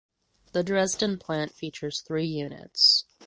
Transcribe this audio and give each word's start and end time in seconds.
The 0.53 0.63
Dresden 0.63 1.19
Plant 1.19 1.53
features 1.53 2.01
three 2.01 2.25
units. 2.25 3.05